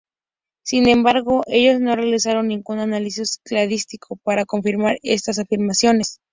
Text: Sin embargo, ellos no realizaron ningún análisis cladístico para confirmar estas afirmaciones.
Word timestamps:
Sin 0.65 0.87
embargo, 0.89 1.43
ellos 1.45 1.79
no 1.79 1.95
realizaron 1.95 2.47
ningún 2.47 2.79
análisis 2.79 3.37
cladístico 3.45 4.15
para 4.23 4.45
confirmar 4.45 4.97
estas 5.03 5.37
afirmaciones. 5.37 6.19